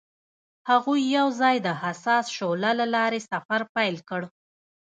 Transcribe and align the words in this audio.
هغوی 0.69 1.01
یوځای 1.17 1.55
د 1.61 1.67
حساس 1.81 2.25
شعله 2.35 2.71
له 2.79 2.85
لارې 2.95 3.19
سفر 3.31 3.61
پیل 3.75 3.95
کړ. 4.09 4.21